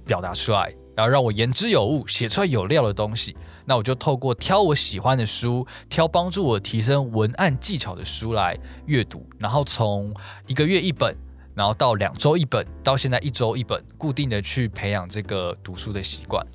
[0.05, 3.35] 表达出来，然后让我言之有物，写出来有料的东西。
[3.65, 10.13] 那我就透过挑我喜欢的书，挑帮助我提升文案技巧的书来阅读，然后从
[10.45, 11.15] 一个月一本，
[11.53, 16.45] 然后到两周一本，到现在一周一本，固定的去培养这个读书的习惯。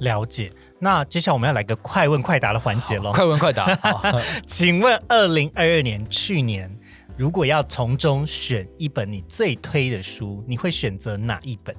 [0.00, 0.52] 了解。
[0.78, 3.12] 那接下来我们要来个快问快答的环节喽。
[3.14, 3.78] 快问快答，
[4.48, 6.68] 请问，二零二二年去年，
[7.16, 11.74] 如果要从中选一本你最推的书，你会选择哪一本？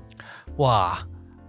[0.57, 0.97] 哇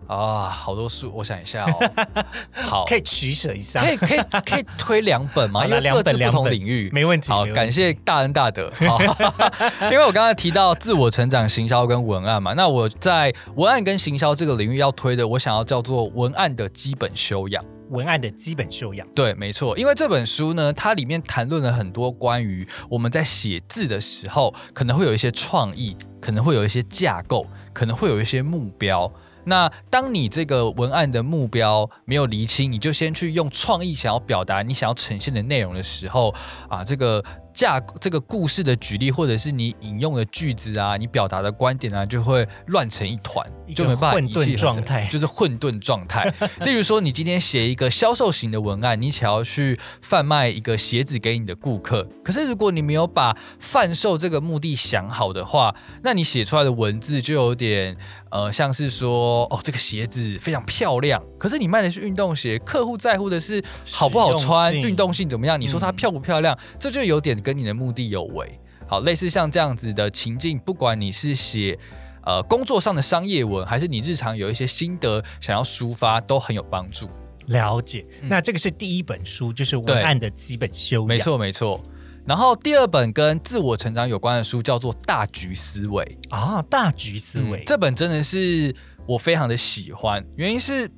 [0.07, 5.64] 啊，好多书，我想一下哦， 好，可以取舍一下，可以可以可以推两本吗？
[5.64, 7.31] 因为各自不两本两本同领域，没问题。
[7.31, 8.70] 好，感谢大恩大德。
[8.81, 8.99] 好，
[9.90, 17.64] 因为我刚才提到自我成长、行销跟文案嘛，那我在文案跟行销这个领域要推的，我想要叫做文案的基本修养。
[17.90, 19.07] 文案的基本修养。
[19.14, 29.12] 对，没错，因为这本书呢，它里面谈论了很多关于我们在写字的时候，可能会有一些创意，可能会有一些架构，可能会有一些目标。
[29.47, 36.35] 那当你这个文案的目标没有厘清，你就先去用创意想要表达你想要呈现的内容的时候，
[36.66, 37.23] 啊，这个
[37.55, 46.31] 架这个故事的举例，或者是你引用的句子啊，你表达的观点啊，就会乱成一团，一就没办法混沌状态就是混沌状态。
[46.67, 57.97] 例如说，你今天写一个销售型的文案，你想要去贩卖一个鞋子给你的顾客，可是如果你没有把贩售这个目的想好的话，那你写出来的文字就有点
[58.31, 63.62] 呃，像是说哦，这个鞋子非常漂亮，可是你卖的是运动鞋，客户在乎的是
[63.93, 65.61] 好不好穿，运动性怎么样？
[65.61, 68.59] 你说它嗯漂不漂亮，这就有点跟你的目的有违。
[68.88, 71.78] 好，类似像这样子的情境，不管你是写
[72.24, 77.09] 呃工作上的商业文，还是你日常有一些心得想要抒发，都很有帮助。
[77.46, 78.04] 了解。
[78.22, 81.07] 嗯那这个是第一本书，就是文案的基本修养。
[81.07, 81.80] 没，错，没错。
[82.26, 86.04] 然后第二本跟自我成长有关的书叫做《大局思维》。
[86.35, 87.61] 啊，大局思维。
[87.61, 88.74] 嗯这本真的是
[89.07, 90.90] 我非常的喜欢，原因是。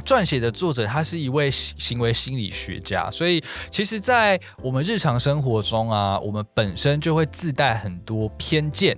[0.00, 8.96] 撰写的作者他是一位行为心理学家，所以其实，在我们日常生活中啊，我们本身就会自带很多偏见，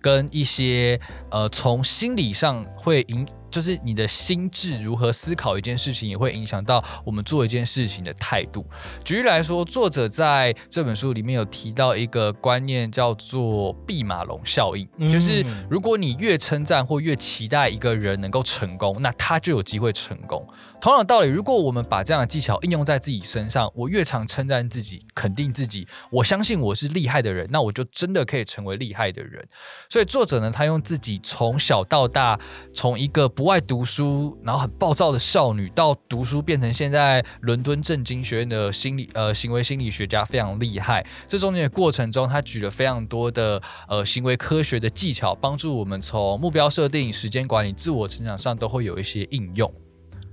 [0.00, 0.98] 跟一些
[1.30, 3.26] 呃，从心理上会引。
[3.50, 8.64] 就是你的心智如何思考一件事情，也会影响到我们做一件事情的态度。
[9.04, 20.46] 举例来说，作者在这本书里面有提到一个观念，叫做“毕马龙效应”，就是如果你越称赞或越期待一个人能够成功，那他就有机会成功。
[20.80, 29.46] 同样的道理，如果我们把这样的技巧应用在自己身上，我越常称赞自己、肯定自己，我相信我是厉害的人，那我就真的可以成为厉害的人。
[29.90, 32.40] 所以作者呢，他用自己从小到大，
[32.72, 41.06] 从一个不爱读书，然后很暴躁的少女，到读书变成现在伦敦政经学院的心理呃行为心理学家，非常厉害。
[41.26, 49.70] 这中间的过程中，他举了非常多的呃行为科学的技巧，帮助我们从目标设定、时间管理、自我成长上都会有一些应用。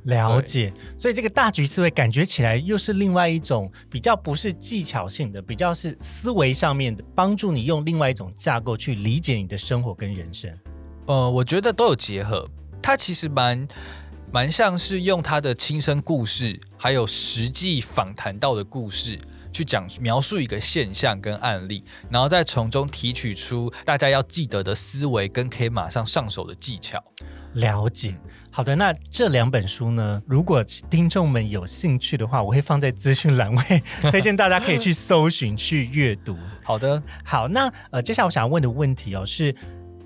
[0.08, 10.50] 了解，所以这个大局思维感觉起来又是另外一种比较不是技巧性的，比较是思维上面的，帮助你用另外一种架构去理解你的生活跟人生。
[11.08, 12.50] 呃，我觉得都有结合，
[12.82, 13.68] 它其实蛮
[14.32, 19.20] 蛮像是用他的亲身故事，还有实际访谈到的故事
[19.52, 27.04] 去讲描述一个现象跟案例，然后再从中提取出大家要记得的思维跟可以马上上手的技巧。
[27.54, 28.16] 了解。
[28.52, 30.20] 好的，那这两本书呢？
[30.26, 36.36] 如果听众们有兴趣的话，我会放在资讯栏位， 推荐大家可以去搜寻去阅读。
[36.64, 39.56] 好的，好，那呃，接下来我想要问的问题哦，是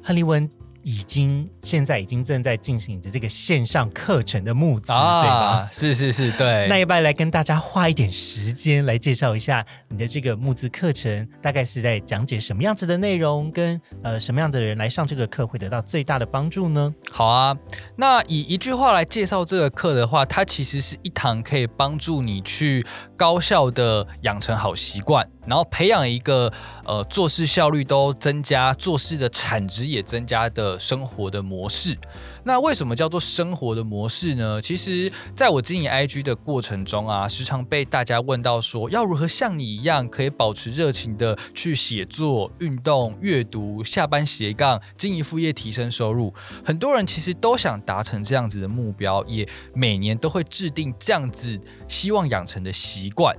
[0.04, 0.50] 亨利温。
[0.84, 5.70] 已经现在已经正在进行着这个线上课程的募资，对吧？
[5.72, 6.68] 是是是，对。
[6.68, 11.28] 那要不要来跟大家花一点时间来介绍一下你的这个募资课程？
[11.42, 16.94] 大概是在讲解什么样子的内容，跟呃什么样的人来上这个课会得到最大的帮助呢？
[17.12, 17.56] 好啊，
[17.96, 25.28] 那以一句话来介绍这个课的话，它其实是一堂可以帮助你去高效的养成好习惯。
[25.46, 26.52] 然后培养一个
[26.86, 31.98] 呃做事效率都增加、做事的产值也增加的生活的模式。
[32.44, 34.60] 那为什么叫做生活的模式呢？
[34.62, 46.34] 其实，在我经营 IG 的过程中啊，时常被大家问到说，要如何像你一样可以保持热情的去写作、运动、阅读、下班斜杠、经营副业、提升收入。
[46.66, 53.36] 很多人其实都想达成这样子的目标，也每年都会制定这样子希望养成的习惯。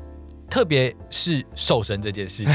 [0.53, 2.55] 特别是瘦身这件事情，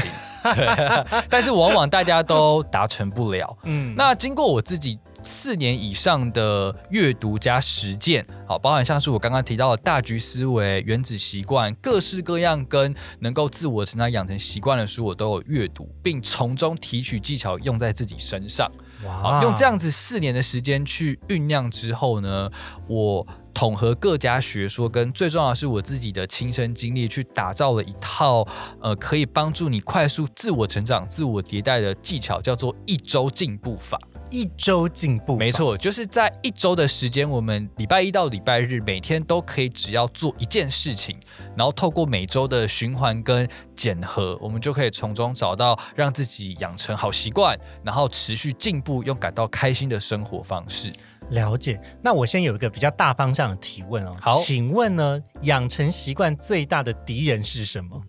[1.28, 3.58] 但是往往大家都达成不了。
[3.64, 18.70] 嗯，那经过我自己四年以上的阅读加实践，好，包含像是我刚刚提到的大局思维、原子习惯，各式各样跟能够自我成长养成习惯的书，我都有阅读，并从中提取技巧用在自己身上。
[19.04, 22.50] 哇，用这样子四年的时间去酝酿之后呢，
[22.88, 23.26] 我。
[23.54, 28.46] 统合各家学说，跟最重要的是我自己的亲身经历，去打造了一套
[28.80, 33.98] 呃，可以帮助你快速自我成长、自我迭代的技巧，叫做一周进步法。
[34.30, 41.18] 一周进步，没错，就是在一周的时间，我们礼拜一到礼拜日，每天都可以只要做一件事情，
[41.56, 50.92] 然后透过每周的循环跟检核，我们就可以从中找到让自己养成好习惯，然后持续进步又感到开心的生活方式。
[51.30, 54.16] 了解，那我先有一个比较大方向的提问哦。
[54.20, 58.02] 好，请问呢，养成习惯最大的敌人是什么？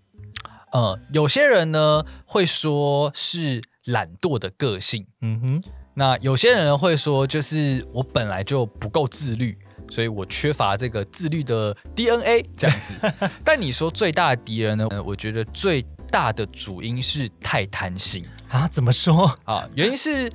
[0.71, 5.63] 呃，有些人呢会说是懒惰的个性，嗯哼。
[5.99, 9.57] 那有些人会说，就是我本来就不够自律，
[9.91, 12.93] 所以我缺乏这个自律的 DNA 这样子。
[13.43, 14.87] 但你说最大的敌人呢？
[15.05, 18.65] 我觉得最大的主因是太贪心啊？
[18.69, 19.67] 怎么说啊？
[19.75, 20.31] 原因是。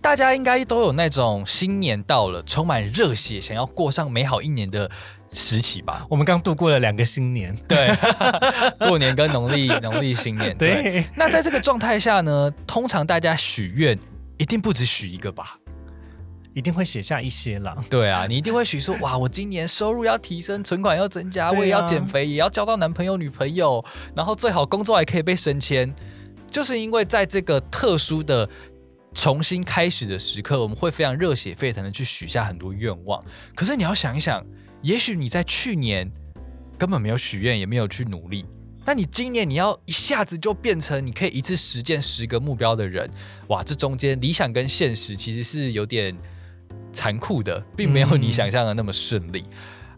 [0.00, 4.88] 大家应该都有那种新年到了，充满热血，想要过上美好一年的
[5.32, 6.06] 时期吧？
[6.08, 7.88] 我们刚度过了两个新年，对，
[8.78, 10.56] 过年跟农历农历新年。
[10.56, 13.98] 对，那在这个状态下呢，通常大家许愿
[14.38, 15.58] 一定不止许一个吧？
[16.54, 17.76] 一定会写下一些啦。
[17.90, 23.84] 对啊，你一定会许说，哇，我今年收入要提升，存款要增加，我也要减肥，也要交到男朋友女朋友，
[24.16, 25.94] 然后最好工作还可以被升迁，
[26.50, 28.48] 就是因为在这个特殊的。
[29.14, 33.24] 重新开始的时刻，我们会非常热血沸腾的去许下很多愿望。
[33.56, 34.46] 可是你要想一想，
[34.82, 36.08] 也许你在去年
[36.76, 38.44] 根本没有许愿，也没有去努力。
[38.88, 43.06] 那你今年你要一下子就变成你可以一次实践十个目标的人，
[43.48, 43.62] 哇！
[43.62, 46.16] 这中间理想跟现实其实是有点
[46.90, 49.44] 残酷的，并没有你想象的那么顺利。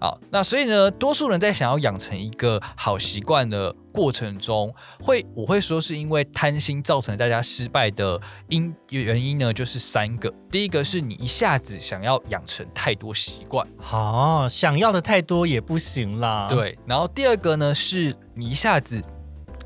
[0.01, 10.33] 好，那所以呢，多数人在想要养成一个好习惯的过程中，会我会说是因为贪心造成大家失败的因原因呢，就是三个。
[10.51, 16.49] 第一个是你一下子想要养成太多习惯，好，想要的太多也不行啦。
[16.49, 16.77] 对。
[16.87, 19.03] 然后第二个呢，是你一下子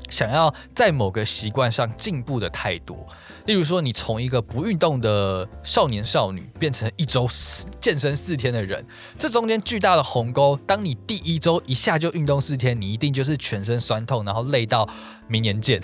[0.09, 3.07] 想要在某个习惯上进步的太多。
[3.45, 8.83] 例如说，你从一个不运动的少年少女变成一周四健身四天的人，
[9.19, 10.59] 这中间巨大的鸿沟。
[10.65, 14.89] 当你第一周一下就运动四天，你一定就是全身酸痛，然后累到
[15.27, 15.79] 明年见，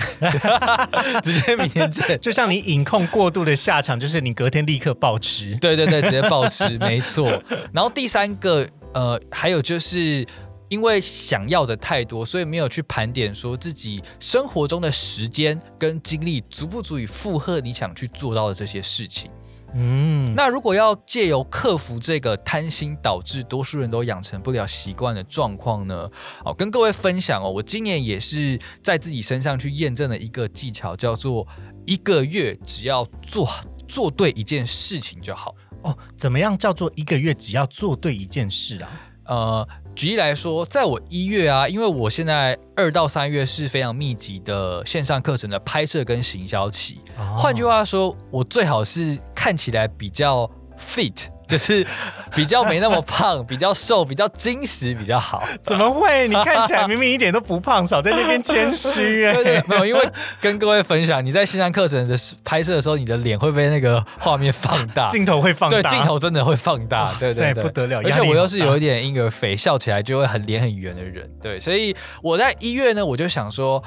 [1.22, 2.20] 直接明年见。
[2.20, 5.56] 就像你饮控过度的下场，就是你隔天立刻暴吃。
[5.58, 7.32] 对对对，直接暴吃，没错。
[7.72, 10.26] 然后第三个，呃，还有就是。
[10.72, 19.30] 因为想要的太多，所以没有去盘点说自己生活中的时间跟精力足不足以负荷你想去做到的这些事情。
[19.74, 26.10] 嗯，那如果要借由克服这个贪心导致多数人都养成不了习惯的状况呢？
[26.46, 31.46] 哦，跟各位分享哦，我今年也是在自己身上去验证了一个技巧，叫做
[31.86, 33.46] 一个月只要做
[33.90, 35.54] 做对一件事情就好。
[35.82, 38.90] 哦，怎么样叫做一个月只要做对一件事啊？
[39.26, 39.68] 呃。
[39.96, 47.00] 举例来说，在我一月啊，因为我现在二到三月是非常密集的线上课程的拍摄跟行销期。
[47.38, 51.28] 换句话说，我最好是看起来比较 fit。
[51.52, 51.86] 就是
[52.34, 55.44] 比较没那么胖，比较瘦，比较精实比较好。
[55.66, 56.30] 怎么会？
[56.30, 59.62] 你看起来明明一点都不胖，少在那边谦虚哎。
[59.68, 68.02] 没有，因为跟各位分享，你在线上课程的拍摄的时候，你的脸会被那个画面放大，镜头会放大，对，镜头真的会放大，对对对，不得了。
[68.06, 73.84] 而且我又是有一点婴儿肥，笑起来就会很脸很圆的人，对，所以我在一月呢，我就想说。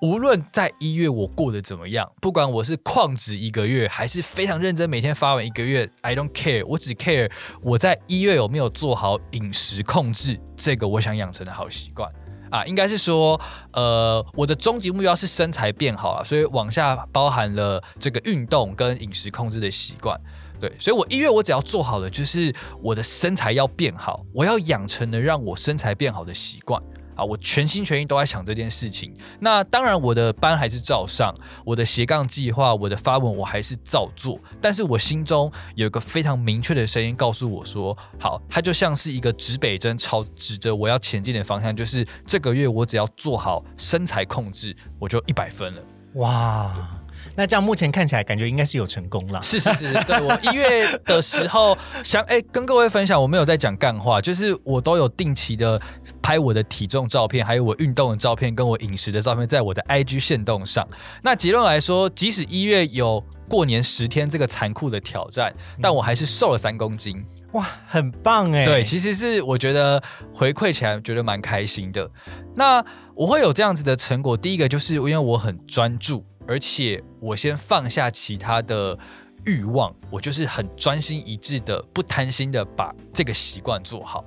[0.00, 7.28] 无论在一月我过得怎么样，不管我是旷职一个月，还是非常认真每天发文一个月，I don't care，我只 care
[7.62, 12.08] 我在一月有没有做好饮食控制这个我想养成的好习惯
[12.48, 13.40] 啊，应该是说，
[13.72, 20.16] 呃，我的终极目标是身材变好了，所以往下包含了这个运动跟饮食控制的习惯，
[20.60, 26.80] 对，所以我一月我只要做好的就是我的身材要变好，我要养成能让我身材变好的习惯。
[27.18, 29.12] 啊，我全心全意都在想这件事情。
[29.40, 34.38] 那当然，我的班还是照上，我的斜杠计划，我的发文我还是照做。
[34.62, 41.74] 但是我心中有一个非常明确的声音告诉我说：“好，它就像是一个指北针，朝指着我要前进的方向。
[41.74, 45.82] 就是这个月我只要做好身材控制，我就一百分了。”
[46.14, 46.97] 哇！
[47.38, 49.40] 那这样目前看起来感觉应该是有成功了。
[49.40, 55.80] 是是是，对我一月的时候 想哎跟各位分享，我没有在讲干话，就是我都有定期的
[56.20, 60.84] 拍我的体重照片，还有我运动的照片，跟我饮食的照片，在我的 IG 线动上。
[61.22, 67.24] 那结论来说，即使一月有过年十天这个残酷的挑战，但我还是瘦了三公斤。
[67.52, 68.64] 哇，很棒哎！
[68.64, 70.02] 对，其实是我觉得
[70.34, 72.10] 回馈起来觉得蛮开心的。
[72.56, 72.84] 那
[73.14, 76.24] 我会有这样子的成果，第一个就是因为我很专注。
[76.48, 78.98] 而且我先放下其他的
[79.44, 84.24] 欲望，我就是很专心一致的，不贪心的把这个习惯做好。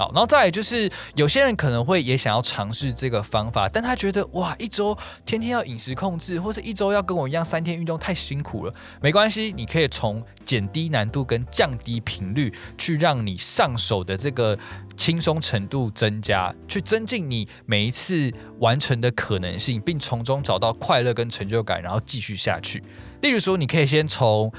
[0.00, 4.96] 好，然后再来就是有些人可能会也想要尝试这个方法，但他觉得哇，一周
[5.26, 8.72] 天天要饮食控制，或者一周要跟我一样三天运动太辛苦了。
[9.02, 14.58] 没关系，你可以从减低难度跟降低频率，去让你上手的这个
[14.96, 22.82] 轻松程度增加，去增进你每一次完成的可能性，并从中找到快乐跟成就感，然后继续下去。
[23.20, 24.50] 例如说，你可以先从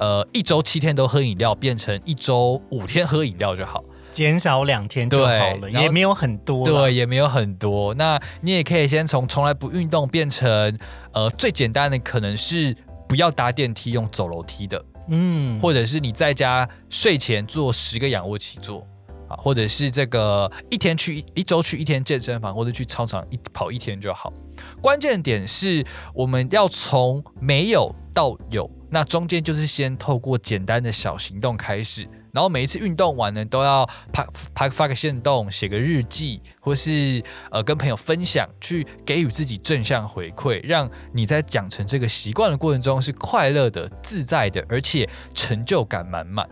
[0.00, 3.84] 呃一周七天都喝饮料，变成一周五天喝饮料就好。
[4.12, 6.64] 减少两天就好了，也没有很多。
[6.64, 7.94] 对，也没有很多。
[7.94, 10.78] 那你也可以先从从来不运动变成，
[11.12, 12.76] 呃，最简单的可能是
[13.08, 14.84] 不要搭电梯，用走楼梯的。
[15.08, 18.86] 嗯，或者是你在家睡前做十个仰卧起坐
[19.28, 24.32] 啊，或者是这个一天去一周去一天健身房，或者去操场一跑一天就好。
[24.80, 25.84] 关键点是
[26.14, 32.06] 我们要从没有到有，那中间就是先透过简单的小行动开始。
[32.32, 46.48] 然后每一次运动完呢，都要拍拍发个线动，写个日记，或是呃跟朋友分享，去给予自己正向回馈，让你在养成这个习惯的过程中是快乐的、自在的，而且成就感满满。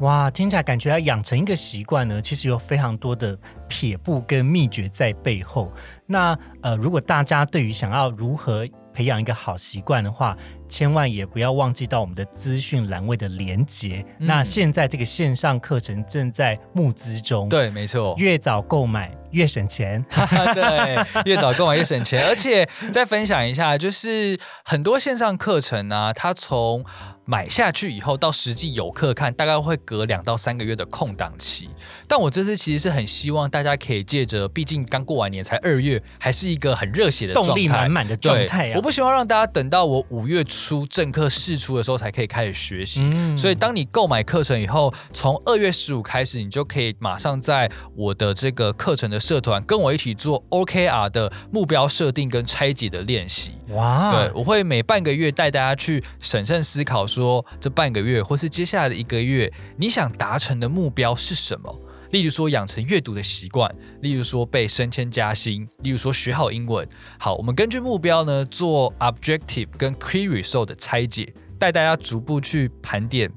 [0.00, 5.70] 哇，听起来感觉要养成一个习惯呢，其实有非常多的撇步跟秘诀在背后。
[6.06, 10.36] 那呃，如果大家对于想要如何培养一个好习惯的话，
[10.68, 14.04] 千万也不要忘记到我们的资讯栏位的连结。
[14.18, 19.12] 那现在这个线上课程正在募资中，对，没错，越早购买。
[19.32, 20.04] 越省钱，
[20.52, 22.22] 对，越早购买越省钱。
[22.28, 26.84] 而且再分享一下，就是很多线上课程呢，它从
[27.24, 31.70] 买下去以后到实际有课看，大概会隔两到三个月的空档期。
[32.06, 38.74] 但我这次其实是很希望大家可以借着，毕竟刚过完年才二月，还是一个很热血的动力满满的状态。
[38.74, 43.10] 我不希望让大家等到我五月初正课试出的时候才可以开始学习。
[43.34, 49.22] 所以当你购买课程以后，从二月十五开始，你就可以马上在我的这个课程的。
[49.22, 53.52] 社团跟我一起做 OKR 的目标设定跟拆解的练习。
[53.68, 54.10] 哇！
[54.10, 61.72] 对我会每半个月带大家去审慎思考，说这半个月或是接下来的一个月，你想达成的目标是什么？
[62.12, 66.86] 例如说养成阅读的习惯，例如说被升迁加薪，例如说学好英文。
[67.18, 73.30] 好，我们根据目标呢做 objective 跟 key result 的拆解，带大家逐步去盘点。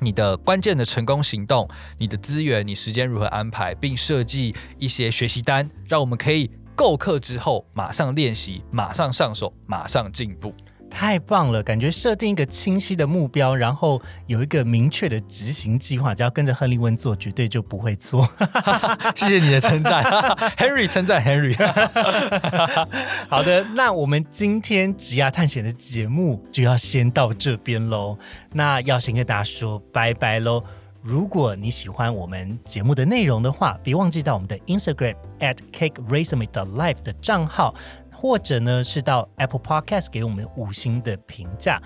[0.00, 10.52] 你的关键的成功行动，你的资源，你时间如何安排，并设计一些学习单，让我们可以购课之后马上练习，马上上手，马上进步。
[10.94, 18.28] 太棒了，感觉设定一个清晰的目标，然后有一个明确的执行计划，只要跟着亨利温做，绝对就不会错。
[19.16, 20.02] 谢谢你的称赞，
[20.58, 21.56] Henry 称赞 Henry。
[23.28, 28.18] 好的，那我们今天职涯探险的节目就要先到这边喽。
[28.52, 30.62] 那要先跟大家说拜拜喽。
[31.02, 37.74] 如果你喜欢我们节目的内容的话，别忘记到我们的 Instagram at cake raisumi 的 life 的账号。
[38.22, 41.82] 或者呢，是到 Apple Podcast 给我们五星的评价。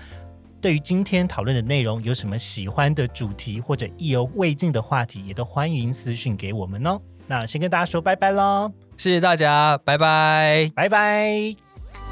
[0.61, 7.01] 对于今天讨论的内容，有什么喜欢的主题或者意犹未尽的话题，也都欢迎私讯给我们哦。
[7.25, 11.55] 那先跟大家说拜拜喽，谢谢大家，拜拜，拜拜。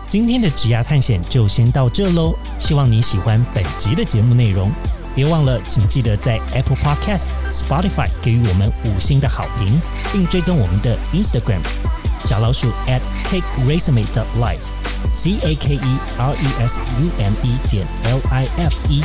[0.10, 4.72] 今天的职涯探险就先到这喽，希望你喜欢本集的节目内容。
[5.14, 9.80] 别忘了，请记得在 Apple Podcast、Spotify 给予我们五星的好评，
[10.12, 12.05] 并追踪我们的 Instagram。
[12.26, 17.86] 小老鼠 at cake resume dot life，c a k e r e s u m e 点
[18.04, 19.04] l i f e，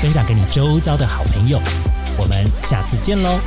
[0.00, 1.60] 分享给你周遭的好朋友。
[2.18, 3.38] 我们下次见喽。